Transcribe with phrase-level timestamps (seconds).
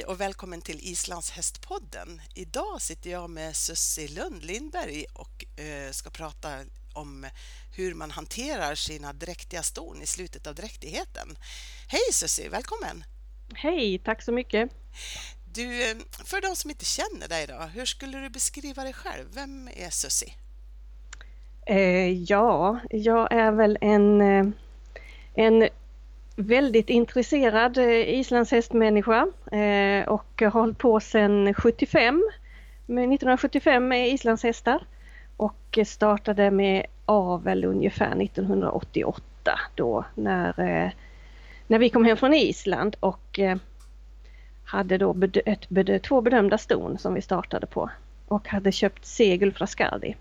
[0.00, 2.20] Hej och välkommen till Islands hästpodden.
[2.34, 6.48] Idag sitter jag med Sussi Lund Lindberg och eh, ska prata
[6.92, 7.26] om
[7.76, 11.36] hur man hanterar sina dräktiga ston i slutet av dräktigheten.
[11.88, 13.04] Hej Sussi, välkommen!
[13.54, 14.70] Hej, tack så mycket!
[15.52, 19.26] Du, eh, för de som inte känner dig då, hur skulle du beskriva dig själv?
[19.34, 20.34] Vem är Sussi?
[21.66, 24.20] Eh, ja, jag är väl en,
[25.34, 25.68] en
[26.40, 32.22] väldigt intresserad eh, islandshästmänniska eh, och har hållit på sedan 75,
[32.86, 34.86] med 1975 med islandshästar
[35.36, 40.90] och startade med avel ungefär 1988 då när, eh,
[41.66, 43.40] när vi kom hem från Island och
[44.64, 47.90] hade då ett, två bedömda ston som vi startade på
[48.28, 50.16] och hade köpt Segul Frascardi.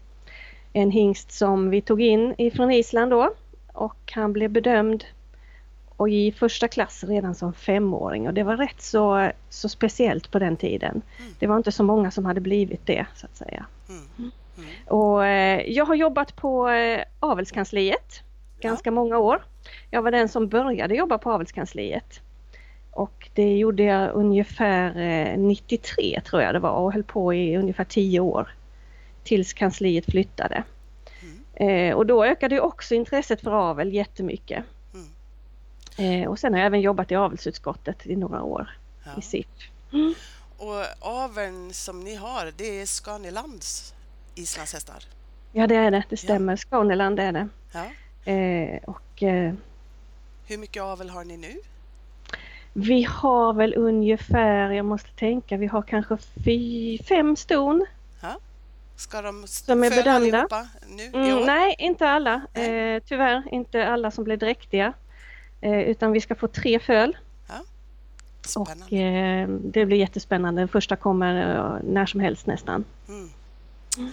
[0.74, 3.34] En hingst som vi tog in ifrån Island då
[3.74, 5.06] och han blev bedömd
[6.00, 10.40] och i första klass redan som femåring och det var rätt så, så speciellt på
[10.40, 11.02] den tiden.
[11.20, 11.34] Mm.
[11.40, 13.66] Det var inte så många som hade blivit det så att säga.
[13.90, 14.02] Mm.
[14.18, 14.32] Mm.
[14.88, 18.24] Och eh, jag har jobbat på eh, avelskansliet
[18.62, 18.92] ganska ja.
[18.92, 19.42] många år.
[19.92, 22.22] Jag var den som började jobba på avelskansliet.
[22.92, 27.58] Och det gjorde jag ungefär eh, 93 tror jag det var och höll på i
[27.58, 28.56] ungefär 10 år.
[29.24, 30.64] Tills kansliet flyttade.
[31.22, 31.90] Mm.
[31.90, 34.64] Eh, och då ökade också intresset för avel jättemycket.
[36.00, 39.12] Eh, och sen har jag även jobbat i avelsutskottet i några år ja.
[39.18, 39.48] i SIF.
[39.94, 40.14] Mm.
[40.58, 43.94] Och aveln som ni har, det är Skanelands
[44.36, 45.04] islandshästar?
[45.52, 46.04] Ja, det är det.
[46.10, 46.54] Det stämmer.
[46.54, 46.58] Ja.
[46.58, 47.48] Skåneland är det.
[47.72, 47.86] Ja.
[48.32, 49.54] Eh, och, eh,
[50.48, 51.56] Hur mycket avel har ni nu?
[52.74, 57.86] Vi har väl ungefär, jag måste tänka, vi har kanske fy, fem ston.
[58.22, 58.40] Ja.
[58.96, 60.68] Ska de som är bedömda.
[60.88, 62.34] nu mm, Nej, inte alla.
[62.54, 64.94] Eh, tyvärr inte alla som blir dräktiga.
[65.62, 67.18] Eh, utan vi ska få tre föl.
[67.48, 67.62] Ja.
[68.56, 70.62] Och eh, det blir jättespännande.
[70.62, 72.86] Den första kommer eh, när som helst nästan.
[73.08, 73.30] Mm.
[73.98, 74.12] Mm.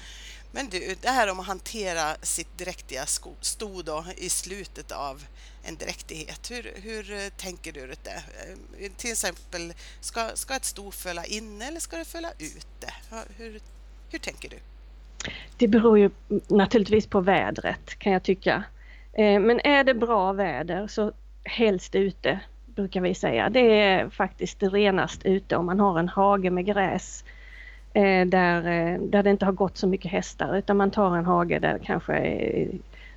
[0.52, 3.06] Men du, det här om att hantera sitt dräktiga
[3.40, 5.24] sto då, i slutet av
[5.62, 8.22] en dräktighet, hur, hur tänker du det?
[8.96, 12.92] Till exempel, ska, ska ett sto föla inne eller ska det föla ute?
[13.36, 13.60] Hur,
[14.10, 14.56] hur tänker du?
[15.56, 16.10] Det beror ju
[16.48, 18.64] naturligtvis på vädret kan jag tycka.
[19.16, 21.12] Men är det bra väder så
[21.46, 23.50] helst ute brukar vi säga.
[23.50, 27.24] Det är faktiskt renast ute om man har en hage med gräs
[27.94, 31.24] eh, där, eh, där det inte har gått så mycket hästar utan man tar en
[31.24, 32.68] hage där det kanske är,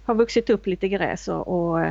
[0.05, 1.85] har vuxit upp lite gräs och, och,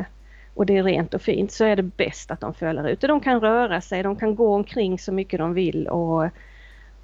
[0.55, 3.07] och, det är rent och fint så är det bäst att de fölar ute.
[3.07, 6.25] De kan röra sig, de kan gå omkring så mycket de vill och,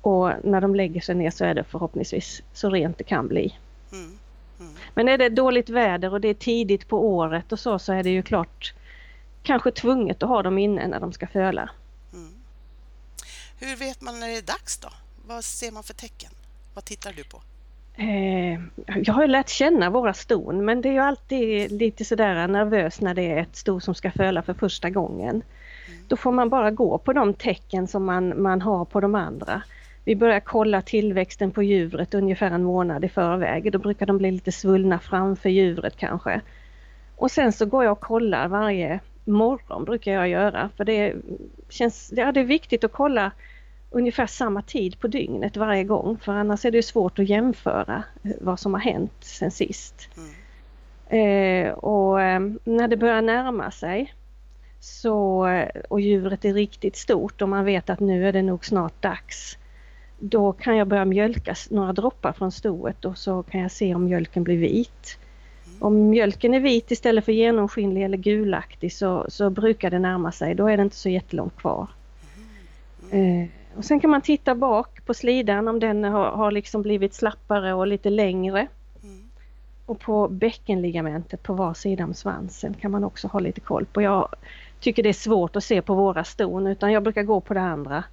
[0.01, 3.55] och när de lägger sig ner så är det förhoppningsvis så rent det kan bli.
[3.93, 4.19] Mm.
[4.61, 4.73] Mm.
[4.95, 8.03] Men är det dåligt väder och det är tidigt på året och så så är
[8.03, 8.75] det ju klart
[9.45, 11.71] kanske tvunget att ha dem inne när de ska föla.
[12.13, 12.33] Mm.
[13.59, 14.89] Hur vet man när det är dags då?
[15.27, 16.31] Vad ser man för tecken?
[16.75, 17.43] Vad tittar du på?
[17.97, 18.61] Eh,
[19.05, 23.01] jag har ju lärt känna våra ston men det är ju alltid lite sådär nervös
[23.01, 25.31] när det är ett sto som ska föla för första gången.
[25.31, 26.05] Mm.
[26.09, 29.63] Då får man bara gå på de tecken som man, man har på de andra.
[30.05, 33.73] Vi börjar kolla tillväxten på djuret ungefär en månad i förväg.
[33.73, 36.41] Då brukar de bli lite svullna framför djuret kanske.
[37.17, 41.15] Och sen så går jag och kollar varje morgon brukar jag göra för det
[41.69, 43.33] känns, ja, det är viktigt att kolla
[43.91, 48.31] ungefär samma tid på dygnet varje gång för annars är det svårt att jämföra eh,
[48.41, 50.09] vad som har hänt sen sist.
[50.17, 51.67] Mm.
[51.67, 54.15] Eh, och eh, när det börjar närma sig
[54.81, 55.49] så,
[55.89, 59.59] och djuret är riktigt stort och man vet att nu är det nog snart dags.
[60.19, 64.05] Då kan jag börja mjölka några droppar från stoet och så kan jag se om
[64.05, 65.19] mjölken blir vit.
[65.85, 70.55] Om mjölken är vit istället för genomskinlig eller gulaktig så, så brukar det närma sig.
[70.55, 71.89] Då är det inte så jättelångt kvar.
[73.11, 77.15] Eh, och sen kan man titta bak på slidan om den har, har liksom blivit
[77.15, 78.67] slappare och lite längre.
[79.87, 84.03] Och på bäckenligamentet på var sida om svansen kan man också ha lite koll på.
[84.03, 84.29] Jag
[84.81, 87.61] tycker det är svårt att se på våra ston utan jag brukar gå på det
[87.61, 88.05] andra.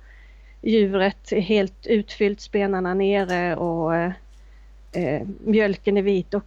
[0.62, 4.12] Djuret är helt utfyllt, spenarna nere och eh,
[4.91, 6.44] eh mjölken är vit och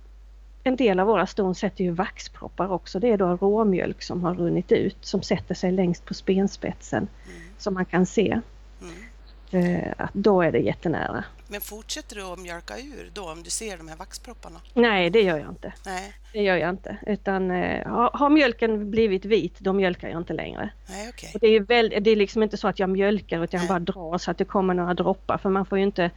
[0.65, 2.99] en del av våra ston sätter ju vaxproppar också.
[2.99, 7.43] Det är då råmjölk som har runnit ut som sätter sig längst på spenspetsen mm.
[7.59, 8.41] som man kan se.
[8.81, 9.75] Mm.
[9.85, 11.25] Eh, att då är det jättenära.
[11.49, 14.61] Men fortsätter du att mjölka ur då om du ser de här vaxpropparna?
[14.75, 15.73] Nej, det gör jag inte.
[15.87, 16.15] Nej.
[16.33, 16.97] Det gör jag inte.
[17.07, 20.71] Utan eh, har, har, mjölken blivit vit, då mjölkar jag inte längre.
[20.89, 21.31] Nej, okay.
[21.35, 23.79] Och det, är väl, det är liksom inte så att jag mjölkar utan jag bara
[23.79, 26.11] drar så att det kommer några droppar för man får ju inte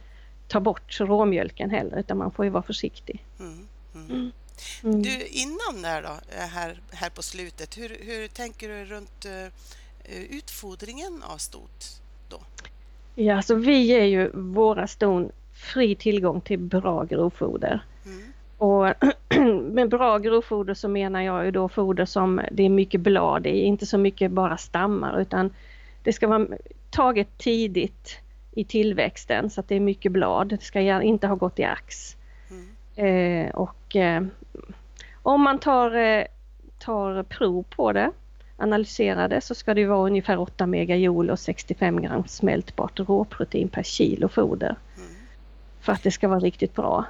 [0.48, 3.24] ta bort råmjölken heller utan man får ju vara försiktig.
[3.40, 3.67] Mm.
[4.10, 4.32] Mm.
[4.82, 5.02] Mm.
[5.02, 9.48] Du, innan där då, här, här på slutet, hur, hur tänker du runt uh,
[10.30, 12.00] utfodringen av stot?
[12.28, 12.40] då?
[13.14, 17.84] Ja, alltså vi ger ju våra ston fri tillgång till bra grovfoder.
[18.06, 18.32] Mm.
[18.58, 18.94] Och
[19.72, 23.60] med bra grovfoder så menar jag ju då foder som det är mycket blad i,
[23.60, 25.50] inte så mycket bara stammar utan
[26.02, 26.46] det ska vara
[26.90, 28.18] taget tidigt
[28.52, 30.48] i tillväxten så att det är mycket blad.
[30.48, 32.16] Det ska inte ha gått i ax.
[32.98, 34.22] Eh, och eh,
[35.22, 36.24] om man tar, eh,
[36.78, 38.10] tar prov på det,
[38.56, 43.82] analyserar det, så ska det vara ungefär 8 megajoule och 65 gram smältbart råprotein per
[43.82, 44.76] kilo foder.
[44.96, 45.08] Mm.
[45.80, 47.04] För att det ska vara riktigt bra.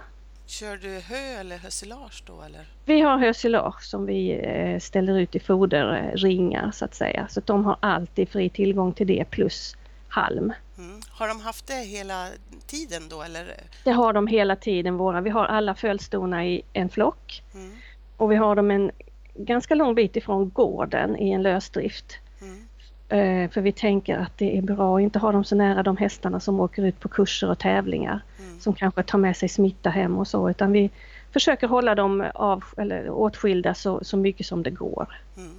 [0.46, 2.43] Kör du hö eller hösilage då?
[2.43, 2.61] Eller?
[2.85, 7.26] Vi har hösilage som vi eh, ställer ut i foderringar så att säga.
[7.31, 9.76] Så att de har alltid fri tillgång till det plus
[10.08, 10.52] halm.
[10.78, 11.00] Mm.
[11.10, 12.28] Har de haft det hela
[12.66, 13.22] tiden då?
[13.22, 13.55] Eller?
[13.84, 15.20] Det har de hela tiden våra.
[15.20, 17.43] Vi har alla följstona i en flock.
[17.55, 17.70] Mm.
[18.16, 18.90] Och vi har dem en
[19.34, 22.19] ganska lång bit ifrån gården i en lösdrift.
[22.40, 22.69] Mm.
[23.08, 25.96] Eh, för vi tänker att det är bra att inte ha dem så nära de
[25.96, 28.20] hästarna som åker ut på kurser och tävlingar.
[28.38, 28.61] Mm.
[28.61, 30.90] Som kanske tar med sig smitta hem och så utan vi
[31.32, 35.06] försöker hålla dem av, eller åtskilda så, så mycket som det går.
[35.37, 35.52] Mm.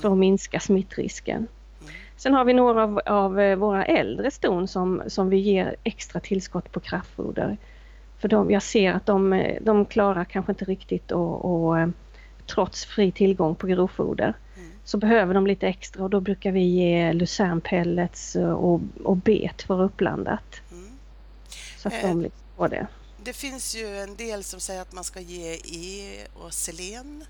[0.00, 1.46] För att minska smittrisken.
[2.16, 6.20] Sen har vi några av, av, eh, våra äldre ston som, som vi ger extra
[6.20, 7.56] tillskott på kraftfoder.
[8.18, 11.90] För de, jag ser att de, eh, de klarar kanske inte riktigt att
[12.46, 14.70] trots fri tillgång på grovfoder mm.
[14.84, 19.82] så behöver de lite extra och då brukar vi ge lucernpellets och, och bet för
[19.82, 20.60] upplandat.
[20.72, 20.90] Mm.
[21.76, 22.86] Så att eh, de liksom får det.
[23.24, 27.24] Det finns ju en del som säger att man ska ge E och selen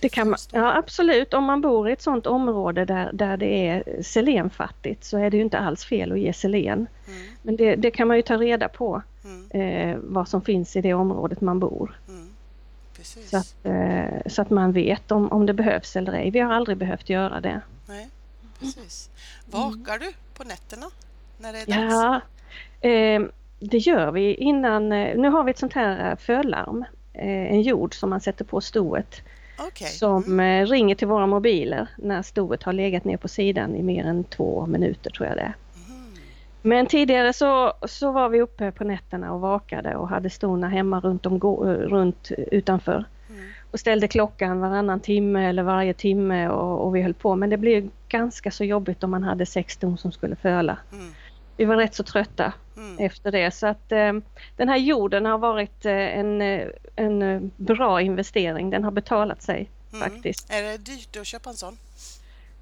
[0.00, 3.68] det kan man, ja absolut, om man bor i ett sådant område där, där det
[3.68, 6.86] är selenfattigt så är det ju inte alls fel att ge selen.
[7.08, 7.26] Mm.
[7.42, 9.50] Men det, det, kan man ju ta reda på mm.
[9.50, 11.98] eh, vad som finns i det området man bor.
[12.08, 12.28] Mm.
[13.26, 16.30] Så att, eh, så att man vet om, om det behövs eller ej.
[16.30, 17.60] Vi har aldrig behövt göra det.
[17.86, 18.08] Nej,
[18.60, 19.10] precis.
[19.50, 20.86] Vakar du på nätterna
[21.38, 21.94] när det är dags?
[21.94, 22.20] Ja,
[22.88, 23.22] eh,
[23.58, 24.92] det gör vi innan.
[24.92, 28.44] Eh, nu har vi ett sånt här eh, förlarm, eh, en jord som man sätter
[28.44, 29.22] på stoet.
[29.58, 29.88] Okay.
[29.88, 30.62] Som mm.
[30.62, 34.24] Eh, ringer till våra mobiler när stoet har legat ner på sidan i mer än
[34.24, 35.54] två minuter tror jag det är.
[36.66, 41.00] Men tidigare så, så var vi uppe på nätterna och vakade och hade stona hemma
[41.00, 43.04] runt, om, runt utanför.
[43.28, 43.44] Mm.
[43.70, 47.36] Och ställde klockan varannan timme eller varje timme och, och vi höll på.
[47.36, 50.78] Men det blev ganska så jobbigt om man hade sex ston som skulle föla.
[50.92, 51.12] Mm.
[51.56, 52.98] Vi var rätt så trötta mm.
[52.98, 54.12] efter det så att eh,
[54.56, 58.70] den här jorden har varit eh, en, eh, en bra investering.
[58.70, 60.10] Den har betalat sig mm.
[60.10, 60.50] faktiskt.
[60.50, 61.78] Är det dyrt att köpa en sån?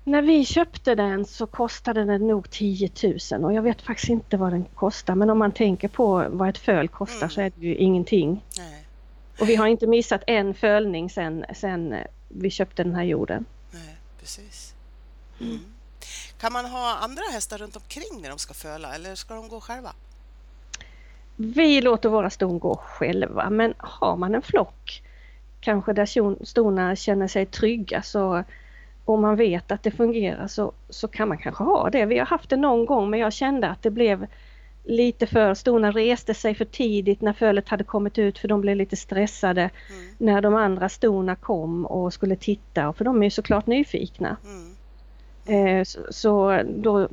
[0.05, 2.91] När vi köpte den så kostade den nog 10
[3.33, 6.49] 000 och jag vet faktiskt inte vad den kostar men om man tänker på vad
[6.49, 7.31] ett föl kostar mm.
[7.31, 8.45] så är det ju ingenting.
[8.59, 8.85] Nej.
[9.41, 11.95] Och vi har inte missat en fölning sen, sen
[12.29, 13.45] vi köpte den här jorden.
[13.71, 14.75] Nej, precis.
[15.41, 15.59] Mm.
[16.41, 19.61] Kan man ha andra hästar runt omkring när de ska föla eller ska de gå
[19.61, 19.93] själva?
[21.37, 25.03] Vi låter våra ston gå själva men har man en flock
[25.61, 28.45] kanske där stona känner sig trygga så
[29.05, 32.07] och man vet att det fungerar så, så kan man kanske ha det.
[32.07, 34.27] Vi har haft det någon gång men jag kände att det blev
[34.85, 38.77] lite för, stona reste sig för tidigt när fölet hade kommit ut för de blev
[38.77, 40.15] lite stressade mm.
[40.19, 44.37] när de andra stona kom och skulle titta för de är såklart nyfikna.
[44.45, 44.74] Mm.
[45.47, 47.09] Eh, så, så, då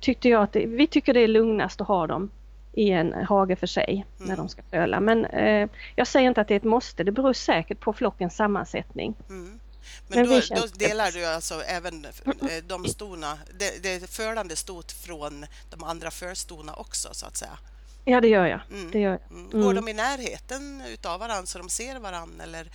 [0.00, 2.30] tyckte jag att det, vi tycker det är lugnast att ha dem
[2.72, 4.28] i en hage för sig mm.
[4.28, 5.00] när de ska föla.
[5.00, 8.36] Men eh, jag säger inte att det är ett måste, det beror säkert på flockens
[8.36, 9.14] sammansättning.
[9.28, 9.60] Mm.
[10.08, 15.46] Men, då, då, delar du alltså även eh, de stona, det, det fölande stot från
[15.70, 17.58] de andra förstona också så att säga?
[18.04, 18.60] Ja det gör jag.
[18.70, 18.90] Mm.
[18.90, 19.20] Det gör jag.
[19.30, 19.62] Mm.
[19.62, 22.70] Går de i närheten utav varandra så de ser varandra eller?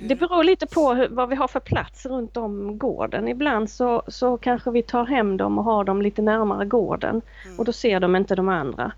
[0.00, 3.28] Det beror lite på hur, vad vi har för plats runt om gården.
[3.28, 7.58] Ibland så, så kanske vi tar hem dem och har dem lite närmare gården mm.
[7.58, 8.92] och då ser de inte de andra.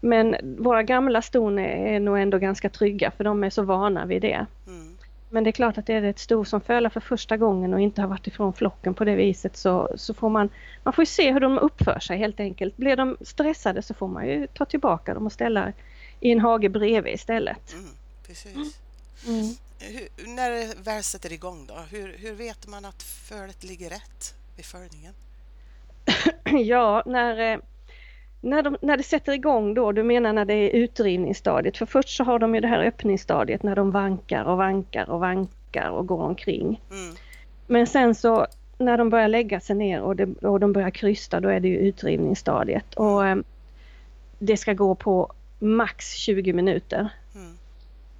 [0.00, 4.22] Men våra gamla ston är nog ändå ganska trygga för de är så vana vid
[4.22, 4.46] det.
[4.66, 4.96] Mm.
[5.28, 7.80] Men det är klart att det är ett sto som fölar för första gången och
[7.80, 10.48] inte har varit ifrån flocken på det viset så, så får man,
[10.82, 12.76] man får se hur de uppför sig helt enkelt.
[12.76, 15.72] Blir de stressade så får man ju ta tillbaka dem och ställa
[16.20, 17.72] i en hage bredvid istället.
[17.72, 17.86] Mm,
[18.26, 18.80] precis.
[19.26, 19.54] Mm.
[19.78, 24.34] Hur, när det väl sätter igång då, hur, hur vet man att fölet ligger rätt
[24.56, 25.14] vid följningen?
[26.66, 27.58] ja, när eh,
[28.40, 31.76] när, de, när det sätter igång då, du menar när det är utdrivningsstadiet?
[31.76, 35.20] För först så har de ju det här öppningsstadiet när de vankar och vankar och
[35.20, 36.80] vankar och går omkring.
[36.90, 37.14] Mm.
[37.66, 38.46] Men sen så
[38.78, 41.68] när de börjar lägga sig ner och, det, och de börjar krysta då är det
[41.68, 42.94] ju utdrivningsstadiet.
[42.94, 43.36] Och eh,
[44.38, 47.08] det ska gå på max 20 minuter.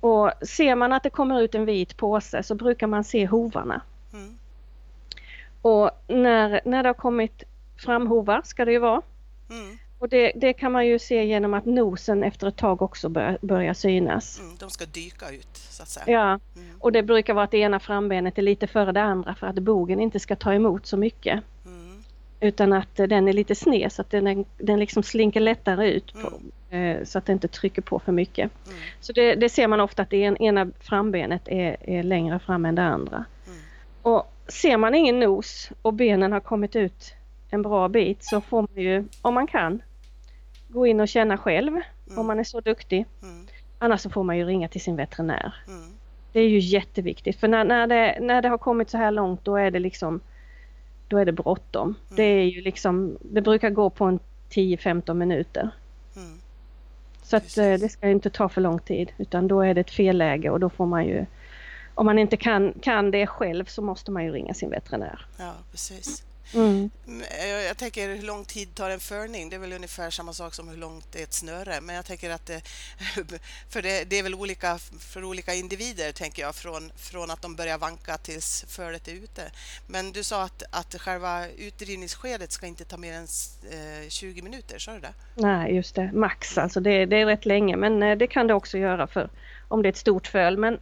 [0.00, 3.80] Och ser man att det kommer ut en vit påse så brukar man se hovarna.
[4.12, 4.38] Mm.
[5.62, 7.42] Och när, när det har kommit
[7.76, 9.02] framhovar ska det ju vara.
[9.50, 9.78] Mm.
[9.98, 13.38] Och det, det kan man ju se genom att nosen efter ett tag också bör,
[13.42, 14.40] börjar synas.
[14.40, 14.56] Mm.
[14.60, 16.04] De ska dyka ut så att säga.
[16.06, 16.76] Ja, Mm.
[16.80, 19.54] och det brukar vara att det ena frambenet är lite före det andra för att
[19.58, 21.40] bogen inte ska ta emot så mycket.
[22.46, 22.54] Mm.
[22.54, 26.32] Utan att den är lite sned så att den, den liksom slinker lättare ut på,
[26.76, 28.50] eh, så att det inte trycker på för mycket.
[28.66, 28.78] Mm.
[29.00, 32.64] Så det, det ser man ofta att det en, ena frambenet är, är längre fram
[32.64, 33.24] än det andra.
[33.46, 33.58] Mm.
[34.02, 37.14] Och ser man ingen nos och benen har kommit ut
[37.50, 39.82] en bra bit så får man ju, om man kan,
[40.68, 42.18] gå in och känna själv Mm.
[42.18, 43.06] om man är så duktig.
[43.22, 43.46] Mm.
[43.78, 45.54] Annars så får man ju ringa till sin veterinär.
[45.66, 45.92] Mm.
[46.32, 49.44] Det är ju jätteviktigt för när, när, det, när det har kommit så här långt
[49.44, 50.20] då är det liksom
[51.08, 51.88] då är det bråttom.
[51.88, 52.16] Mm.
[52.16, 54.18] Det är ju liksom, det brukar gå på en
[54.50, 55.70] 10-15 minuter.
[56.16, 56.38] Mm.
[57.22, 59.90] Så att eh, det ska inte ta för lång tid utan då är det ett
[59.90, 61.26] fel läge och då får man ju
[61.94, 65.26] om man inte kan, kan det själv så måste man ju ringa sin veterinär.
[65.38, 66.24] Ja, precis.
[66.54, 66.90] Mm.
[67.06, 69.48] Mm, Jag jag tänker hur lång tid tar en förning?
[69.48, 71.80] Det är väl ungefär samma sak som hur långt är ett snöre.
[71.80, 72.62] Men jag tänker att det,
[73.68, 77.56] för det, det är väl olika för olika individer tänker jag från, från att de
[77.56, 79.42] börjar vanka tills fölet är ute.
[79.86, 83.26] Men du sa att, att själva utdrivningsskedet ska inte ta mer än
[83.70, 85.14] eh, 20 minuter, sa du det?
[85.34, 88.54] Nej just det, max alltså det, det är rätt länge men eh, det kan det
[88.54, 89.30] också göra för
[89.68, 90.56] om det är ett stort föl.
[90.56, 90.78] Men,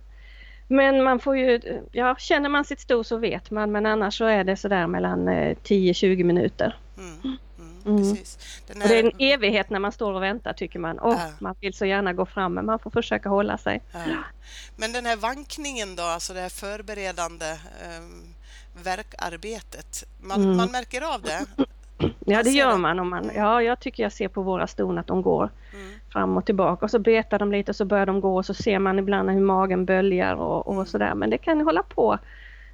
[0.69, 1.61] men man får ju,
[1.93, 5.29] ja känner man sitt sto så vet man men annars så är det sådär mellan
[5.29, 6.77] eh, 10-20 minuter.
[6.99, 7.39] Mm, mm,
[7.87, 7.97] Mm.
[8.15, 8.63] Precis.
[8.67, 11.01] Den Och det är här, en evighet när man står och väntar tycker man.
[11.01, 11.31] Åh, Ja.
[11.41, 13.83] man vill så gärna gå fram men man får försöka hålla sig.
[13.93, 14.01] ja.
[14.77, 17.45] Men den här vankningen då, alltså det här förberedande
[17.99, 18.35] um,
[18.85, 20.57] verkarbetet, man, Mm.
[20.57, 21.47] man märker av det?
[22.27, 22.99] Ja det ser gör man.
[22.99, 23.37] Om man Mm.
[23.37, 25.91] ja, jag tycker jag ser på våra ston att de går Mm.
[26.15, 28.55] Fram och tillbaka och så betar de lite och så börjar de gå och så
[28.55, 31.15] ser man ibland hur magen böljar och, och sådär.
[31.15, 32.19] Men det kan hålla på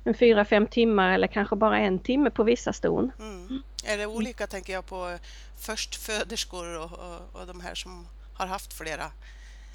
[0.04, 3.12] en fyra, fem timmar eller kanske bara en timme på vissa ston.
[3.18, 3.62] Mm.
[3.84, 5.18] Är det olika, tänker jag, på
[5.58, 9.04] förstföderskor och, och, och de här som har haft flera?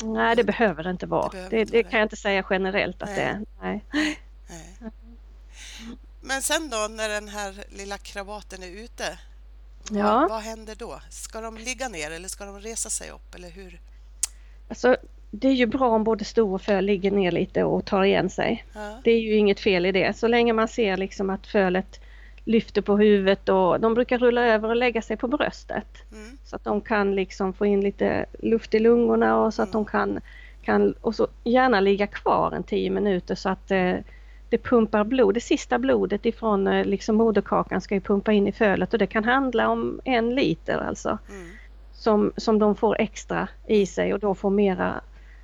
[0.03, 1.29] Nej det behöver det inte vara.
[1.31, 3.17] Det Det, det kan jag inte säga generellt att Nej.
[3.17, 3.45] det är.
[3.61, 3.85] Nej.
[4.49, 4.91] Nej.
[6.21, 9.17] Men sen då, när den här lilla kravaten är ute,
[9.91, 10.03] Ja.
[10.03, 10.99] vad, vad händer då?
[11.09, 13.79] Ska de ligga ner eller ska de resa sig upp, eller hur?
[14.69, 14.97] Alltså,
[15.31, 18.29] det är ju bra om både sto och föl ligger ner lite och tar igen
[18.29, 18.65] sig.
[18.73, 18.99] Ja.
[19.03, 20.17] Det är ju inget fel i det.
[20.17, 21.99] Så länge man ser liksom att fölet
[22.45, 26.11] lyfter på huvudet och de brukar rulla över och lägga sig på bröstet.
[26.11, 26.37] Mm.
[26.45, 29.85] Så att de kan liksom få in lite luft i lungorna och så att de
[29.85, 30.19] kan,
[30.61, 33.95] kan och så gärna ligga kvar en 10 minuter så att eh,
[34.57, 35.33] det pumpar blod.
[35.33, 39.07] Det sista blodet ifrån eh, liksom moderkakan ska ju pumpa in i fölet och det
[39.07, 41.47] kan handla om en liter alltså Mm.
[41.93, 45.01] som, som de får extra i sig och då får mera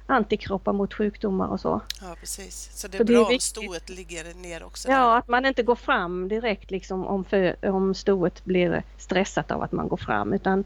[0.08, 1.82] antikroppar mot sjukdomar och så.
[2.02, 2.70] Ja, precis.
[2.74, 4.90] Så det är Så det är bra om stoet ligger ner också?
[4.92, 5.18] Ja, där.
[5.18, 9.72] att man inte går fram direkt liksom om, för, om stoet blir stressat av att
[9.72, 10.64] man går fram utan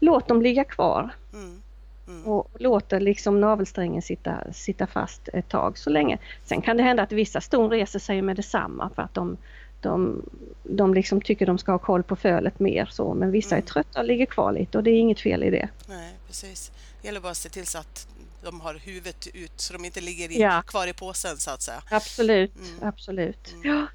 [0.00, 1.62] låt dem ligga kvar Mm.
[2.10, 2.26] Mm.
[2.26, 6.18] och låt liksom navelsträngen sitta, sitta fast ett tag så länge.
[6.44, 9.36] Sen kan det hända att vissa ston reser sig med detsamma för att de,
[9.80, 10.22] de,
[10.62, 13.66] de liksom tycker de ska ha koll på fölet mer så men vissa är Mm.
[13.66, 15.68] trötta och ligger kvar lite och det är inget fel i det.
[15.88, 16.72] Nej, precis.
[17.02, 18.08] Det gäller bara att se till så att
[18.42, 20.62] de har huvudet ut så de inte ligger i, Ja.
[20.66, 21.82] kvar i påsen så att säga.
[21.90, 22.88] Absolut, Mm.
[22.88, 23.52] absolut.
[23.52, 23.68] Mm.
[23.68, 23.86] Ja.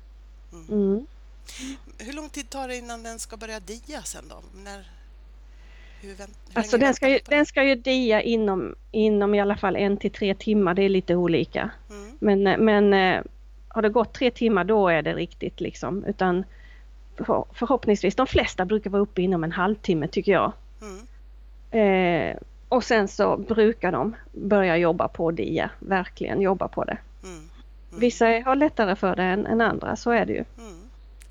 [0.69, 1.05] Mm.
[1.97, 4.35] Hur lång tid tar det innan den ska börja dia sen då?
[4.63, 4.89] När,
[6.05, 6.15] hur
[6.53, 10.11] Alltså den ska, ju, den ska ju dia inom, inom i alla fall en till
[10.11, 11.69] tre timmar, det är lite olika.
[11.89, 12.17] Mm.
[12.19, 13.23] Men, eh, men eh,
[13.67, 16.03] har det gått tre timmar då är det riktigt liksom.
[16.05, 16.43] Utan
[17.17, 20.51] för, förhoppningsvis, de flesta brukar vara uppe inom en halvtimme tycker jag.
[20.81, 21.05] Mm.
[21.71, 22.37] Eh,
[22.69, 26.97] och sen så brukar de börja jobba på dia, verkligen jobba på det.
[27.23, 27.35] Mm.
[27.35, 27.49] Mm.
[27.99, 30.43] Vissa har lättare för det än, än andra, så är det ju.
[30.57, 30.79] Mm.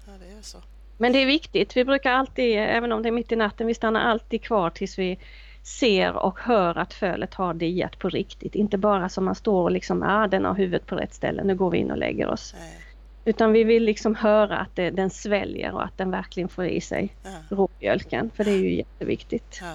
[0.07, 0.59] Ja, det är så.
[0.97, 3.75] Men det är viktigt, vi brukar alltid, även om det är mitt i natten, vi
[3.75, 5.19] stannar alltid kvar tills vi
[5.63, 8.55] ser och hör att fölet har diat på riktigt.
[8.55, 11.55] Inte bara som man står och liksom, ah den har huvudet på rätt ställe, nu
[11.55, 12.55] går vi in och lägger oss.
[12.59, 12.81] Nej.
[13.25, 16.81] Utan vi vill liksom höra att det, den sväljer och att den verkligen får i
[16.81, 17.31] sig Ja.
[17.57, 19.59] råmjölken, för det är ju jätteviktigt.
[19.63, 19.75] Ja.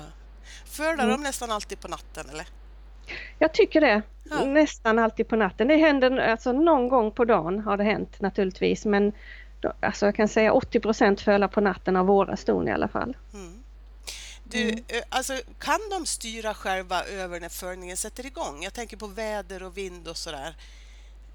[0.66, 1.10] Fölar Mm.
[1.10, 2.46] de nästan alltid på natten eller?
[3.40, 4.46] Jag tycker det, Ja.
[4.46, 5.68] nästan alltid på natten.
[5.68, 9.12] Det händer, alltså någon gång på dagen har det hänt naturligtvis, men
[9.80, 13.18] alltså jag kan säga 80% fölar på natten av våra ston i alla fall.
[13.34, 13.64] Mm.
[14.44, 14.84] Du, Mm.
[14.88, 18.64] eh, alltså, kan de styra själva över när förningen sätter igång?
[18.64, 20.56] Jag tänker på väder och vind och sådär,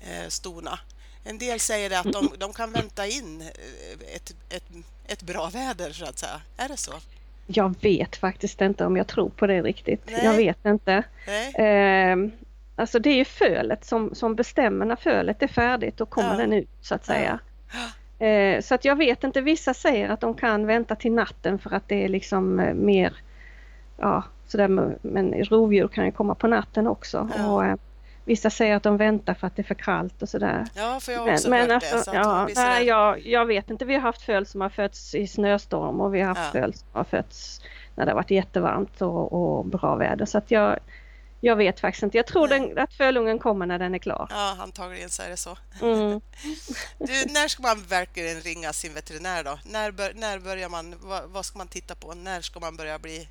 [0.00, 0.78] eh, stona.
[1.24, 4.64] En del säger att de, de kan vänta in eh, ett, ett,
[5.06, 6.40] ett bra väder så att säga.
[6.56, 6.92] Är det så?
[7.46, 10.00] Jag vet faktiskt inte om jag tror på det riktigt.
[10.06, 10.24] Nej.
[10.24, 11.02] Jag vet inte.
[11.26, 11.54] Nej?
[11.54, 12.16] Eh,
[12.76, 15.96] alltså det är ju fölet som, som bestämmer när fölet är färdigt.
[15.96, 16.36] Då kommer Ja.
[16.36, 17.38] den ut så att säga.
[17.72, 17.78] Ja.
[18.24, 21.74] Eh, så att jag vet inte, vissa säger att de kan vänta till natten för
[21.74, 23.16] att det är liksom eh, mer,
[23.96, 27.28] ja sådär, men rovdjur kan ju komma på natten också.
[27.36, 27.52] Ja.
[27.52, 27.76] Och, eh,
[28.24, 30.64] vissa säger att de väntar för att det är för kallt och sådär.
[30.74, 32.02] Ja, för jag har också men hört alltså, det.
[32.02, 33.84] Så ja, nej, jag, jag vet inte.
[33.84, 36.60] Vi har haft föl som har fötts i snöstorm och vi har haft Ja.
[36.60, 37.60] föl som har fötts
[37.94, 40.26] när det har varit jättevarmt och, och bra väder.
[40.26, 40.78] Så att jag,
[41.44, 42.16] jag vet faktiskt inte.
[42.16, 44.26] Jag tror den, att fölungen kommer när den är klar.
[44.30, 45.56] Ja, antagligen så är det så.
[45.82, 46.20] Mm.
[46.98, 49.58] Du, när ska man verkligen ringa sin veterinär då?
[49.64, 52.14] När, bör, när börjar man, vad, vad ska man titta på?
[52.14, 53.28] När ska man börja bli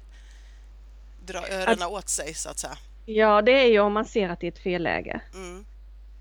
[1.25, 2.77] dra öronen åt sig så att säga?
[3.05, 5.21] Ja, det är ju om man ser att det är ett felläge.
[5.33, 5.65] Mm,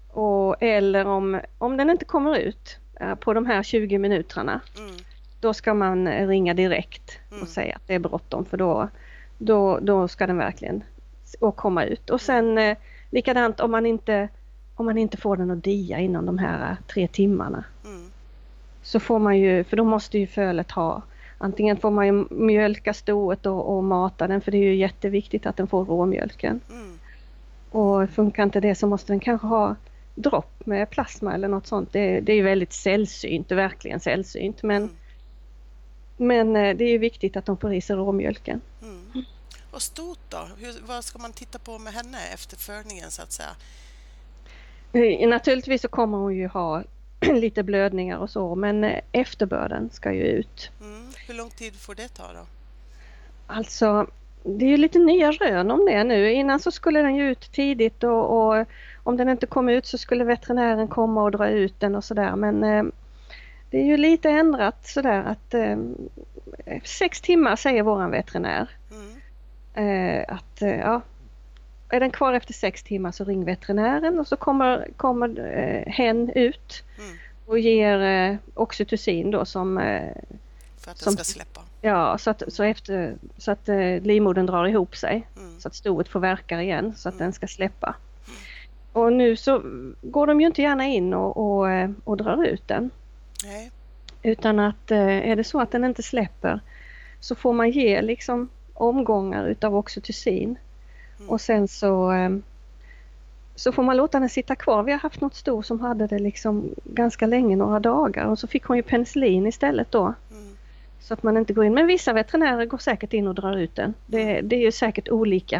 [0.08, 4.61] Och, eller om, om den inte kommer ut eh, på de här 20 minuterna.
[4.76, 4.96] mm,
[5.40, 7.42] Då ska man eh, ringa direkt Mm.
[7.42, 8.88] och säga att det är bråttom för då,
[9.38, 10.84] då, då ska den verkligen
[11.41, 12.11] och komma ut.
[12.11, 12.77] Och sen eh,
[13.11, 14.29] likadant om man, inte,
[14.75, 17.65] om man inte får den att dia inom de här eh, tre timmarna.
[17.85, 18.11] mm,
[18.83, 21.03] Så får man ju, för då måste ju fölet ha
[21.39, 25.47] Antingen får man ju mjölka stoet och, och mata den för det är ju jätteviktigt
[25.47, 26.61] att den får råmjölken.
[26.71, 26.99] mm.
[27.71, 29.77] Och funkar inte det så måste den kanske ha
[30.15, 31.93] dropp med plasma eller något sånt.
[31.93, 34.62] Det, det är ju väldigt sällsynt, verkligen sällsynt.
[34.62, 34.95] Men, Mm.
[36.17, 38.61] men eh, det är ju viktigt att de får i sig råmjölken.
[38.83, 39.01] Mm.
[39.73, 40.49] Och stot då?
[40.59, 43.49] Hur, vad ska man titta på med henne efter förningen så att säga?
[44.93, 46.83] Eh, Naturligtvis så kommer hon ju ha
[47.21, 50.71] lite blödningar och så men eh, efterbörden ska ju ut.
[50.81, 51.09] Mm.
[51.26, 52.47] Hur lång tid får det ta då?
[53.47, 54.07] Alltså
[54.45, 56.33] det är ju lite nya rön om det nu.
[56.33, 58.67] Innan så skulle den ju ut tidigt och, och
[59.02, 62.37] om den inte kom ut så skulle veterinären komma och dra ut den och sådär
[62.37, 62.85] men eh,
[63.71, 65.76] det är ju lite ändrat sådär att eh,
[66.85, 68.71] sex timmar säger våran veterinär.
[68.91, 69.01] Mm.
[69.75, 71.00] Eh, att eh, ja,
[71.88, 76.31] är den kvar efter sex timmar så ring veterinären och så kommer, kommer eh, hen
[76.35, 77.16] ut Mm.
[77.46, 80.12] och ger eh, oxytocin då som eh,
[80.79, 81.61] För att den Som- ska släppa?
[81.81, 85.61] ja så att, så efter, så att eh, livmodern drar ihop sig Mm.
[85.61, 87.25] så att stoet får verka igen så att Mm.
[87.25, 87.94] den ska släppa.
[88.92, 89.62] Och nu så
[90.03, 92.90] går de ju inte gärna in och, och, eh, och drar ut den
[93.44, 93.70] Nej.
[94.23, 96.61] utan att eh, är det så att den inte släpper
[97.20, 98.49] så får man ge liksom
[98.83, 100.57] omgångar utav oxytocin
[101.18, 101.31] Mm.
[101.31, 102.31] och sen så eh,
[103.55, 104.83] så får man låta den sitta kvar.
[104.83, 108.47] Vi har haft något sto som hade det liksom ganska länge, några dagar och så
[108.47, 110.57] fick hon ju penicillin istället då Mm.
[111.01, 111.75] så att man inte går in.
[111.75, 113.95] Men vissa veterinärer går säkert in och drar ut den.
[114.07, 115.57] Det, det är ju säkert olika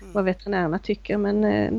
[0.00, 0.12] Mm.
[0.12, 1.72] vad veterinärerna tycker men eh,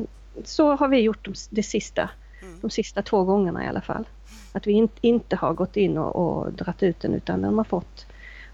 [0.44, 2.10] så har vi gjort de, det sista,
[2.42, 2.54] Mm.
[2.60, 4.04] de sista två gångerna i alla fall.
[4.52, 7.64] Att vi in, inte har gått in och, och dratt ut den utan de har
[7.64, 8.06] fått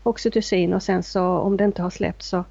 [0.04, 2.44] oxytocin och sen så om det inte har släppt så,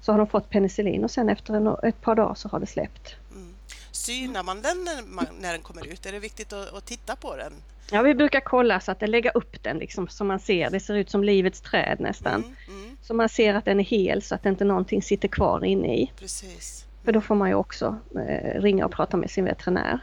[0.00, 2.66] så har de fått penicillin och sen efter en, ett par dagar så har det
[2.66, 3.16] släppt.
[3.34, 3.54] Mm.
[3.92, 6.06] Synar man den när, man, när den kommer ut?
[6.06, 7.52] Är det viktigt att, att titta på den?
[7.90, 10.80] Ja, vi brukar kolla så att det lägga upp den liksom så man ser, det
[10.80, 12.34] ser ut som livets träd nästan.
[12.34, 12.82] Mm.
[12.82, 12.96] Mm.
[13.02, 16.12] Så man ser att den är hel så att inte någonting sitter kvar inne i.
[16.18, 16.86] Precis.
[17.04, 20.00] För då får man ju också eh, ringa och prata med sin veterinär.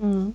[0.00, 0.34] Mm.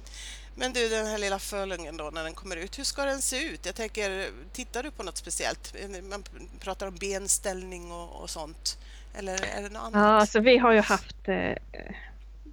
[0.59, 3.43] Men du, den här lilla fölungen då när den kommer ut, hur ska den se
[3.47, 3.65] ut?
[3.65, 5.75] Jag tänker, tittar du på något speciellt?
[6.09, 6.23] Man
[6.59, 8.77] pratar om benställning och, och sånt.
[9.17, 9.93] Eller är det något annat?
[9.93, 11.57] Ja, alltså vi har ju haft eh,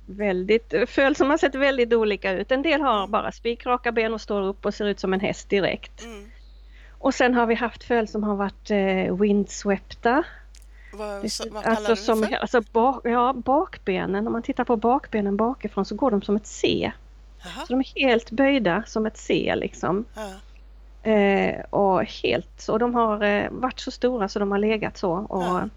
[0.07, 2.51] väldigt, föl som har sett väldigt olika ut.
[2.51, 5.49] En del har bara spikraka ben och står upp och ser ut som en häst
[5.49, 6.03] direkt.
[6.05, 6.31] Mm.
[6.99, 10.23] Och sen har vi haft föl som har varit eh, windswepta.
[10.93, 12.37] Vad, så, vad kallar Alltså, du det som, för?
[12.37, 16.47] alltså bak, ja, bakbenen, om man tittar på bakbenen bakifrån så går de som ett
[16.47, 16.93] C.
[17.45, 17.67] Jaha.
[17.67, 20.05] Så de är helt böjda som ett C liksom.
[21.03, 22.79] Eh, och helt så.
[22.79, 25.13] De har eh, varit så stora så de har legat så.
[25.13, 25.69] Och,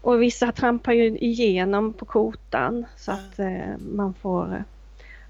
[0.00, 4.54] och vissa trampar ju igenom på kotan så att eh, man får...
[4.54, 4.62] Eh,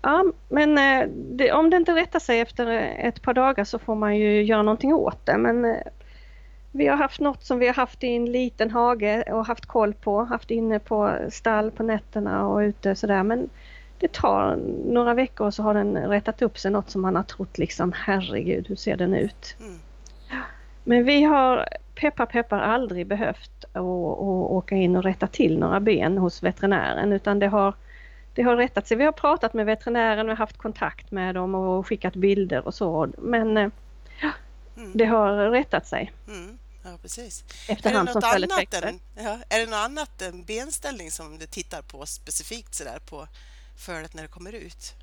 [0.03, 3.79] ja, men eh, det, om det inte rättar sig efter eh, ett par dagar så
[3.79, 5.39] får man ju göra någonting åt det.
[5.39, 5.77] Men
[6.73, 9.95] vi har haft något som vi har haft i en liten hage och haft koll
[9.95, 10.25] på.
[10.25, 13.23] Haft inne på stall på nätterna och ute sådär.
[13.23, 13.51] Men
[13.99, 17.23] det tar några veckor och så har den rättat upp sig något som man har
[17.23, 19.57] trott liksom herregud hur ser den ut.
[19.61, 19.79] Mm.
[20.85, 23.83] Men vi har peppar peppar aldrig behövt att, att
[24.51, 27.75] åka in och rätta till några ben hos veterinären utan det har,
[28.35, 28.97] det har rättat sig.
[28.97, 33.09] Vi har pratat med veterinären, har haft kontakt med dem och skickat bilder och så
[33.19, 33.69] men eh,
[34.77, 34.93] Mm.
[34.95, 36.59] det har rättat sig Mm.
[36.85, 37.43] Ja, precis.
[37.43, 41.39] Är det, efterhand som något annat än, ja, är det något annat än benställning som
[41.39, 43.29] du tittar på specifikt sådär på
[43.77, 44.95] fölet när det kommer ut?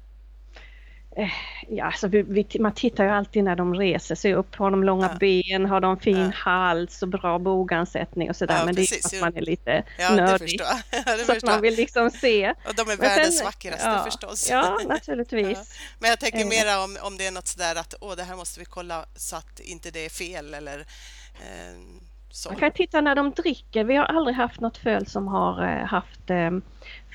[1.17, 1.29] Eh,
[1.69, 4.55] ja, alltså vi, vi, man tittar ju alltid när de reser sig upp.
[4.55, 5.17] Har de långa Ja.
[5.17, 5.65] ben?
[5.65, 6.31] Har de fin Ja.
[6.33, 8.57] hals och bra bogansättning och sådär.
[8.57, 10.61] Ja, men det är precis, att man är lite Ja, det nördig.
[11.25, 12.49] Så att man vill liksom se.
[12.67, 14.49] Och de är världens sen- vackraste ja, förstås.
[14.49, 15.73] Ja, naturligtvis.
[15.99, 16.47] Men jag tänker Eh.
[16.47, 19.35] mera om, om det är något sådär att åh, det här måste vi kolla så
[19.35, 20.79] att inte det är fel eller
[21.33, 21.77] eh,
[22.35, 22.49] så.
[22.49, 23.83] Man kan titta när de dricker.
[23.83, 26.51] Vi har aldrig haft något föl som har eh, haft eh,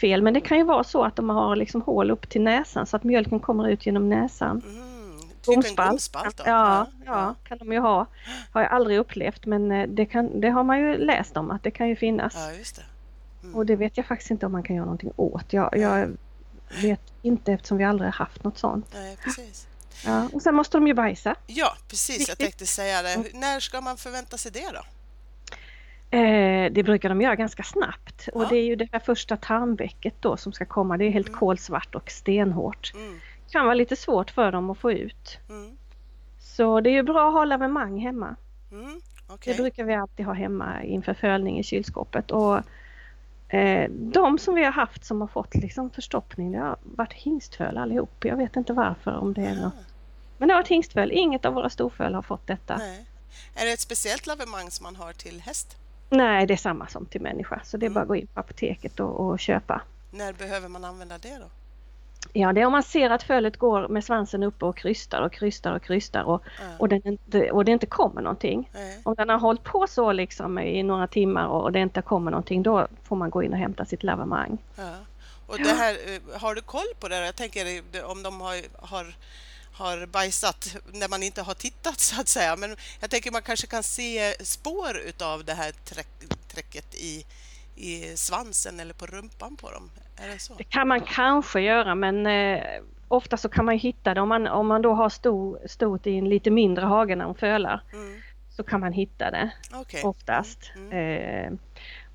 [0.00, 0.22] fel.
[0.22, 2.96] Men det kan ju vara så att de har liksom hål upp till näsan så
[2.96, 4.62] att mjölken kommer ut genom näsan.
[4.66, 6.44] Mm, typ en gomspalt då?
[6.46, 8.06] Ja, ja, kan de ju ha.
[8.52, 11.62] Har jag aldrig upplevt men eh, det, kan, det har man ju läst om att
[11.62, 12.34] det kan ju finnas.
[12.36, 12.82] Ja, just det.
[13.42, 13.54] Mm.
[13.54, 15.52] Och det vet jag faktiskt inte om man kan göra någonting åt.
[15.52, 16.16] Jag, jag
[16.82, 18.86] vet inte eftersom vi aldrig har haft något sånt.
[18.94, 19.66] Nej, precis.
[20.04, 21.34] Ja, och sen måste de ju bajsa.
[21.46, 22.28] Ja, precis.
[22.28, 23.24] Jag tänkte säga det.
[23.34, 24.82] När ska man förvänta sig det då?
[26.10, 28.48] Eh, det brukar de göra ganska snabbt och Ja.
[28.50, 30.96] det är ju det här första tarmvecket då som ska komma.
[30.96, 31.38] Det är helt Mm.
[31.38, 32.92] kolsvart och stenhårt.
[32.94, 33.18] Mm,
[33.50, 35.38] kan vara lite svårt för dem att få ut.
[35.48, 35.76] mm,
[36.38, 38.36] Så det är ju bra att ha lavemang hemma.
[38.72, 39.00] mm.
[39.44, 42.30] Det brukar vi alltid ha hemma inför fölning i kylskåpet.
[42.30, 42.60] Och,
[43.54, 47.76] eh, de som vi har haft som har fått liksom förstoppning det har varit hingstföl
[47.78, 48.24] allihop.
[48.24, 49.74] Jag vet inte varför om det är Ah, något.
[50.38, 51.12] Men det har varit hingstföl.
[51.12, 52.76] Inget av våra storföl har fått detta.
[52.76, 53.06] Nej.
[53.56, 55.76] Är det ett speciellt lavemang som man har till häst?
[56.08, 57.60] Det är samma som till människa.
[57.64, 57.94] Så det är Mm.
[57.94, 59.82] bara att gå in på apoteket och, och köpa.
[60.10, 61.46] När behöver man använda det då?
[62.32, 65.32] Ja, det är om man ser att fölet går med svansen uppe och krystar och
[65.32, 66.64] krystar och krystar och, Ja.
[66.78, 68.70] och, den inte, och det inte kommer någonting.
[68.74, 69.00] Nej.
[69.04, 72.62] Om den har hållit på så liksom i några timmar och det inte kommer någonting
[72.62, 74.58] då får man gå in och hämta sitt lavemang.
[74.76, 74.94] Ja.
[75.46, 77.26] Och det här, eh, har du koll på det?
[77.26, 79.14] Jag tänker eh, om de har, har,
[79.76, 82.56] har bajsat när man inte har tittat så att säga.
[82.56, 86.08] Men jag tänker man kanske kan se spår utav det här träck,
[86.48, 87.26] träcket i,
[87.76, 89.90] i svansen eller på rumpan på dem.
[90.16, 90.54] Det?
[90.58, 92.62] Det kan man kanske göra men eh,
[93.08, 96.16] ofta så kan man hitta det om man, om man då har sto, stot i
[96.18, 98.20] en lite mindre hage när de fölar Mm.
[98.56, 100.02] så kan man hitta det Okej.
[100.04, 100.58] oftast.
[100.76, 100.92] Mm.
[100.92, 101.58] Eh,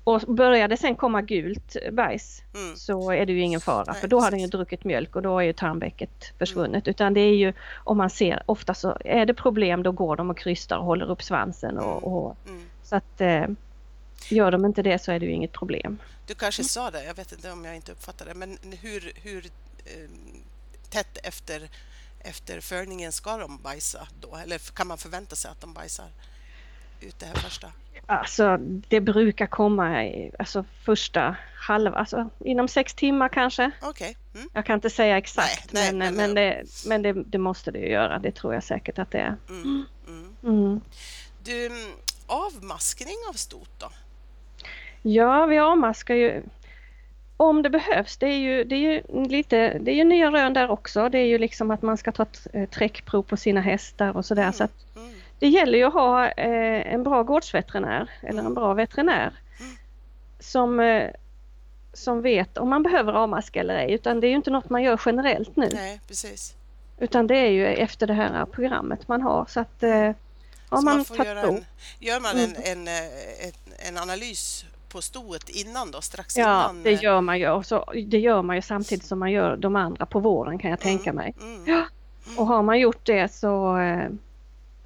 [0.04, 2.76] och börjar det sen komma gult bajs Mm.
[2.76, 5.22] så är det ju ingen fara Nej, för då har den ju druckit mjölk och
[5.22, 6.88] då är ju tarmvecket försvunnet.
[6.88, 7.52] Utan det är ju
[7.84, 11.10] om man ser, ofta så är det problem då går de och krystar och håller
[11.10, 12.62] upp svansen och, och Mm.
[12.82, 13.44] så att eh,
[14.28, 15.98] gör de inte det så är det ju inget problem.
[16.26, 19.44] Du kanske sa det, jag vet inte om jag inte uppfattade det, men hur, hur
[19.84, 20.10] eh,
[20.90, 21.68] tätt efter,
[22.20, 24.36] efter förningen ska de bajsa då?
[24.36, 26.06] Eller kan man förvänta sig att de bajsar
[27.02, 27.66] ut det här första?
[28.06, 28.56] Alltså
[28.88, 33.70] det brukar komma i, alltså första halva, alltså inom sex timmar kanske.
[33.82, 34.16] Okej.
[34.34, 34.48] Mm.
[34.52, 37.70] Jag kan inte säga exakt Nej, nej, men, men- men, det, men det, det måste
[37.70, 39.36] det ju göra, det tror jag säkert att det är.
[39.48, 39.84] Mm.
[40.08, 40.26] Mm.
[40.44, 40.80] Mm.
[41.44, 41.78] Du, mm,
[42.26, 43.88] avmaskning av stot då?
[45.02, 46.42] Ja, vi avmaskar ju
[47.36, 48.16] om det behövs.
[48.16, 51.08] Det är ju, det är ju lite, det är ju nya rön där också.
[51.08, 54.24] Det är ju liksom att man ska ta ett eh, träckprov på sina hästar och
[54.26, 54.42] sådär.
[54.42, 54.52] Mm.
[54.52, 54.72] Så att.
[55.42, 58.54] Det gäller ju att ha eh, en bra gårdsveterinär eller en Mm.
[58.54, 59.72] bra veterinär Mm.
[60.40, 61.10] som, eh,
[61.92, 63.92] som vet om man behöver avmaska eller ej.
[63.92, 65.68] Utan det är ju inte något man gör generellt nu.
[65.72, 66.54] Nej, precis.
[66.98, 69.46] Utan det är ju efter det här programmet man har.
[69.48, 70.14] Så att eh, har
[70.68, 71.64] Så man, man får göra en,
[71.98, 72.50] gör man Mm.
[72.56, 73.52] en, en, eh, en,
[73.88, 76.82] en analys på stoet innan då, strax Ja, innan?
[76.82, 77.48] det eh, gör man ju.
[77.50, 80.70] Och så, det gör man ju samtidigt som man gör de andra på våren kan
[80.70, 81.34] jag tänka mig.
[81.42, 81.64] Mm.
[81.66, 81.84] Ja.
[82.38, 84.08] Och har man gjort det så, eh,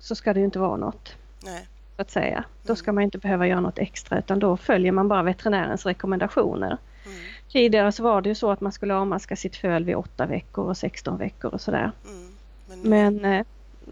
[0.07, 1.17] så ska det ju inte vara något.
[1.45, 1.67] Nej.
[1.97, 2.45] Så att säga.
[2.63, 2.77] Då Mm.
[2.77, 6.79] ska man inte behöva göra något extra utan då följer man bara veterinärens rekommendationer.
[7.07, 7.19] Mm.
[7.53, 10.65] Tidigare så var det ju så att man skulle avmaska sitt föl vid 8 veckor
[10.69, 11.93] och 16 veckor och sådär.
[12.09, 12.29] Mm.
[12.69, 12.81] Men,
[13.21, 13.47] Men eh,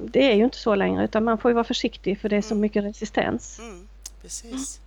[0.05, 2.43] det är ju inte så längre utan man får ju vara försiktig för det är
[2.43, 2.61] så Mm.
[2.61, 3.59] mycket resistens.
[3.59, 3.89] mm,
[4.23, 4.81] precis.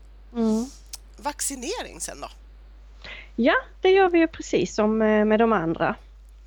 [1.17, 2.27] Vaccinering sen då?
[3.35, 5.95] Ja, det gör vi ju precis som eh, med de andra.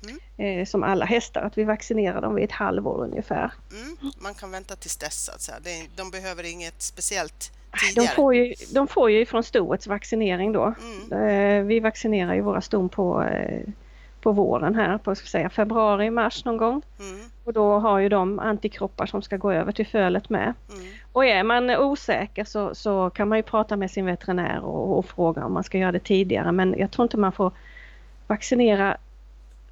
[0.03, 0.59] Mm.
[0.59, 3.51] Eh, Som alla hästar, att vi vaccinerar dem vid ett halvår ungefär.
[3.71, 3.97] Mm.
[4.23, 5.57] Man kan vänta tills dess så att säga.
[5.63, 8.15] Det, de behöver inget speciellt De tidigare.
[8.15, 10.73] får ju, de får ju från stoets vaccinering då.
[11.11, 11.59] Mm.
[11.59, 13.61] Eh, Vi vaccinerar ju våra ston på, eh,
[14.21, 16.81] på våren här, på ska säga, februari, mars någon gång.
[16.99, 17.21] Mm.
[17.43, 20.53] Och då har ju de antikroppar som ska gå över till fölet med.
[20.73, 20.85] Mm.
[21.11, 25.05] Och är man osäker så, så kan man ju prata med sin veterinär och, och
[25.05, 26.51] fråga om man ska göra det tidigare.
[26.51, 27.51] Men jag tror inte man får
[28.27, 28.97] vaccinera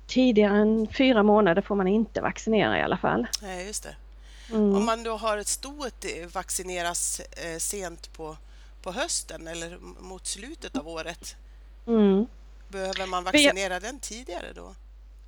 [0.10, 3.28] tidigare än fyra månader får man inte vaccinera i alla fall.
[3.41, 3.95] Nej, just det.
[4.52, 4.76] Mm.
[4.76, 8.38] Om man då har ett stoet eh, vaccineras eh, sent på,
[8.82, 11.36] på hösten eller mot slutet av året,
[11.88, 12.26] Mm.
[12.67, 14.76] behöver man vaccinera den tidigare då?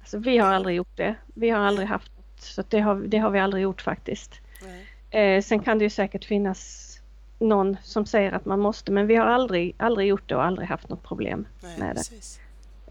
[0.02, 1.15] Alltså, vi har aldrig gjort det.
[1.34, 4.32] Vi har aldrig haft så det, har, det har vi aldrig gjort faktiskt.
[5.10, 6.88] Eh, sen kan det ju säkert finnas
[7.39, 10.67] någon som säger att man måste men vi har aldrig, aldrig gjort det och aldrig
[10.67, 12.04] haft något problem Nej, med det.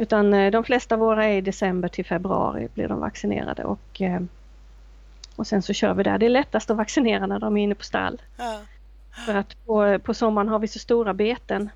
[0.00, 4.20] Utan eh, de flesta våra är i december till februari blir de vaccinerade och, eh,
[5.36, 6.18] och sen så kör vi där.
[6.18, 8.22] Det är lättast att vaccinera när de är inne på stall.
[8.36, 8.60] Ja.
[9.26, 11.70] För att på, på sommaren har vi så stora beten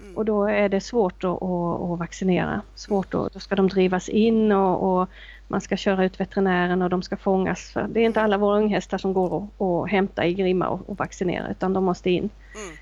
[0.00, 0.16] Mm.
[0.16, 1.42] och då är det svårt att, att,
[1.82, 2.62] att vaccinera.
[2.74, 5.08] Svårt att, då ska de drivas in och, och
[5.48, 7.70] man ska köra ut veterinären och de ska fångas.
[7.72, 10.90] För det är inte alla våra unghästar som går och, och hämta i Grimma och,
[10.90, 12.30] och vaccinera utan de måste in.
[12.54, 12.76] Mm.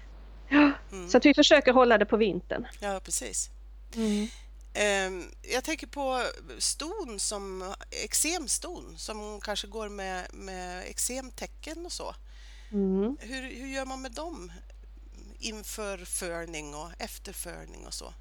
[0.49, 1.09] Ja, Mm.
[1.09, 2.67] så att vi försöker hålla det på vintern.
[2.81, 3.51] ja, precis.
[3.97, 4.27] Ehm,
[5.53, 6.23] jag tänker på
[6.59, 12.15] ston som eksemston som kanske går med, med eksemtecken och så.
[12.73, 13.17] Mm.
[13.21, 14.53] Hur, hur gör man med dem
[15.39, 18.13] inför förning och efter förning och så?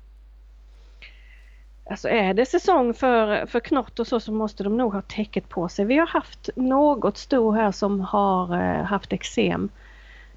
[1.90, 5.50] Alltså är det säsong för, för knott och så så måste de nog ha täcket
[5.50, 5.86] på sig.
[5.86, 9.70] Vi har haft något sto här som har eh, haft eksem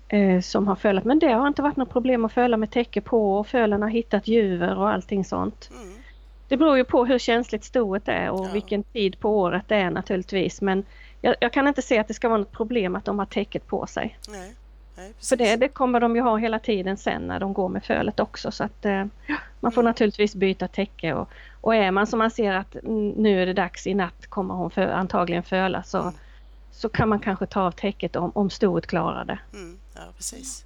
[0.09, 3.01] eh, som har fölat men det har inte varit något problem att föla med täcke
[3.01, 5.71] på och fölen har hittat juver och allting sånt.
[5.73, 5.96] Mm.
[6.49, 8.53] Det beror ju på hur känsligt stoet är och Ja.
[8.53, 10.85] vilken tid på året det är naturligtvis men
[11.21, 13.67] jag, jag kan inte se att det ska vara något problem att de har täcket
[13.67, 14.19] på sig.
[14.29, 14.55] Nej.
[14.97, 15.13] Nej.
[15.29, 18.21] För det, det kommer de ju ha hela tiden sen när de går med fölet
[18.21, 19.05] också så att eh,
[19.61, 19.91] man får Mm.
[19.91, 21.29] naturligtvis byta täcke och,
[21.61, 24.55] och är man som man ser att mm, nu är det dags i natt kommer
[24.55, 26.15] hon för, antagligen föla så, Mm.
[26.71, 29.39] så kan man kanske ta av täcket om, om stoet klarar det.
[29.53, 29.79] Mm.
[29.95, 30.65] Ja, precis.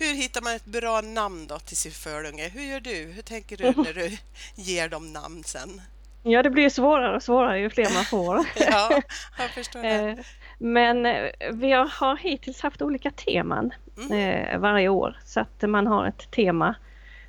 [0.00, 2.48] Hur hittar man ett bra namn då till sin förunge?
[2.48, 3.12] Hur gör du?
[3.14, 4.16] Hur tänker du när du
[4.54, 5.80] ger dem namn sen?
[6.22, 8.36] Ja det blir svårare och svårare ju fler man får.
[8.70, 9.02] Ja,
[9.38, 9.88] jag förstår det.
[9.88, 10.16] Eh,
[10.58, 13.70] Men eh, vi har, hittills haft olika teman
[14.10, 14.12] Mm.
[14.18, 16.74] eh, varje år så att man har ett tema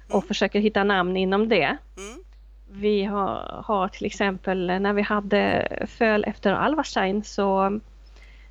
[0.08, 0.28] och Mm.
[0.28, 1.78] försöker hitta namn inom det.
[1.98, 2.24] Mm.
[2.72, 7.80] Vi har, har till exempel när vi hade föl efter Alvarstein så,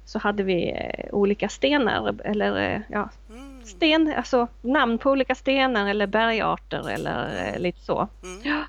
[0.04, 0.74] så hade vi
[1.12, 3.39] olika stenar eller ja, Mm.
[3.70, 8.08] Sten, alltså namn på olika stenar eller bergarter eller eh, lite så.
[8.22, 8.40] Mm.
[8.44, 8.62] Ja.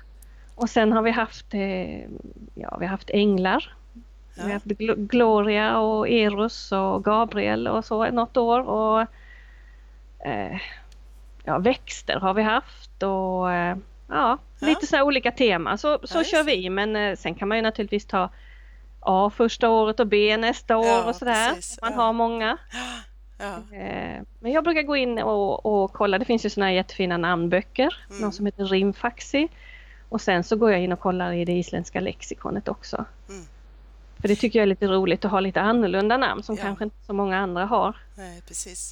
[0.54, 2.00] Och sen har vi haft, eh,
[2.54, 3.74] ja, vi har haft änglar.
[4.36, 4.54] Vi har Ja.
[4.54, 8.68] haft Gl- Gloria och Eros och Gabriel och så något år.
[8.68, 9.00] Och,
[10.26, 10.60] eh,
[11.44, 13.76] ja, växter har vi haft och eh,
[14.08, 14.66] ja, Ja.
[14.66, 15.78] lite så här olika teman.
[15.78, 18.28] Så, så just kör vi men eh, sen kan man ju naturligtvis ta
[19.00, 21.54] A första året och B nästa år Ja, och sådär.
[21.54, 21.78] precis.
[21.82, 21.98] Man Ja.
[22.02, 22.58] har många.
[23.42, 23.76] Ja.
[23.76, 27.16] Eh, Men jag brukar gå in och, och kolla, det finns ju såna här jättefina
[27.16, 28.20] namnböcker, Mm.
[28.22, 29.48] någon som heter Rimfaxi.
[30.08, 33.04] Och sen så går jag in och kollar i det isländska lexikonet också.
[33.28, 33.42] Mm.
[34.20, 36.62] För det tycker jag är lite roligt att ha lite annorlunda namn som Ja.
[36.62, 37.96] kanske inte så många andra har.
[38.14, 38.42] Nej.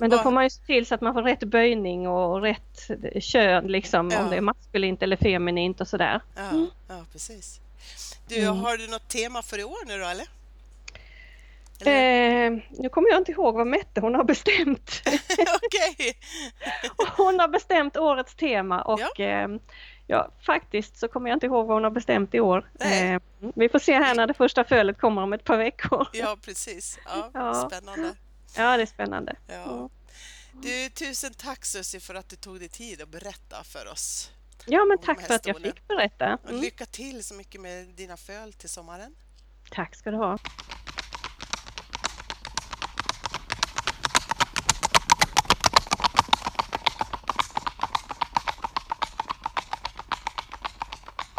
[0.01, 2.91] Men då får man ju se till så att man får rätt böjning och rätt
[3.21, 4.25] kön liksom, Ja.
[4.25, 6.21] om det är maskulint eller feminint och sådär.
[6.37, 7.61] Ja, ja precis.
[8.29, 8.59] Du, Mm.
[8.59, 10.27] har du något tema för i år nu då, eller?
[11.87, 15.03] Eh, nu kommer jag inte ihåg vad Mette hon har bestämt.
[15.63, 16.19] Okej.
[17.17, 19.25] Hon har bestämt årets tema och Ja.
[19.25, 19.49] eh,
[20.07, 22.71] ja, faktiskt så kommer jag inte ihåg vad hon har bestämt i år.
[22.81, 23.21] Eh,
[23.55, 26.07] vi får se här när det första fölet kommer om ett par veckor.
[26.13, 26.99] Ja, precis.
[27.05, 27.55] Ja, Ja.
[27.71, 28.15] Spännande.
[28.57, 29.37] Ja, det är spännande.
[29.47, 29.89] Ja.
[30.63, 34.31] Du, tusen tack Susie för att du tog dig tid att berätta för oss.
[34.67, 36.39] Ja, men tack för att jag fick berätta.
[36.49, 36.61] Mm.
[36.61, 39.15] lycka till så mycket med dina föl till sommaren.
[39.71, 40.39] Tack ska du ha.